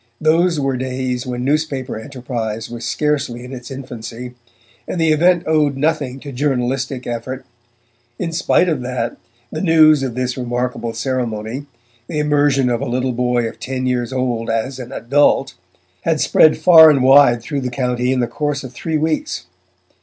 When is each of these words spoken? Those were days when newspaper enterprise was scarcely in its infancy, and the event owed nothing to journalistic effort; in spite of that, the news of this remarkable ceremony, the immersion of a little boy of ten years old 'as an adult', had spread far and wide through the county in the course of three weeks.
Those 0.19 0.59
were 0.59 0.77
days 0.77 1.27
when 1.27 1.45
newspaper 1.45 1.95
enterprise 1.95 2.71
was 2.71 2.85
scarcely 2.87 3.43
in 3.45 3.53
its 3.53 3.69
infancy, 3.69 4.33
and 4.87 4.99
the 4.99 5.11
event 5.11 5.43
owed 5.45 5.77
nothing 5.77 6.19
to 6.21 6.31
journalistic 6.31 7.05
effort; 7.05 7.45
in 8.17 8.31
spite 8.31 8.67
of 8.67 8.81
that, 8.81 9.17
the 9.51 9.61
news 9.61 10.01
of 10.01 10.15
this 10.15 10.37
remarkable 10.37 10.95
ceremony, 10.95 11.67
the 12.07 12.17
immersion 12.17 12.67
of 12.67 12.81
a 12.81 12.89
little 12.89 13.11
boy 13.13 13.47
of 13.47 13.59
ten 13.59 13.85
years 13.85 14.11
old 14.11 14.49
'as 14.49 14.79
an 14.79 14.91
adult', 14.91 15.53
had 16.01 16.19
spread 16.19 16.57
far 16.57 16.89
and 16.89 17.03
wide 17.03 17.43
through 17.43 17.61
the 17.61 17.69
county 17.69 18.11
in 18.11 18.21
the 18.21 18.25
course 18.27 18.63
of 18.63 18.73
three 18.73 18.97
weeks. 18.97 19.45